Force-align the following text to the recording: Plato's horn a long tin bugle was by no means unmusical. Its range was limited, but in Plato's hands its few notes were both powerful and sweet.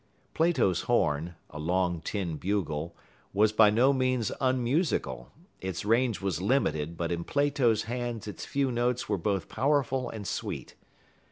Plato's 0.33 0.81
horn 0.89 1.35
a 1.51 1.59
long 1.59 2.01
tin 2.01 2.37
bugle 2.37 2.95
was 3.35 3.51
by 3.51 3.69
no 3.69 3.93
means 3.93 4.31
unmusical. 4.41 5.31
Its 5.59 5.85
range 5.85 6.19
was 6.19 6.41
limited, 6.41 6.97
but 6.97 7.11
in 7.11 7.23
Plato's 7.23 7.83
hands 7.83 8.27
its 8.27 8.43
few 8.43 8.71
notes 8.71 9.07
were 9.07 9.19
both 9.19 9.47
powerful 9.47 10.09
and 10.09 10.25
sweet. 10.25 10.73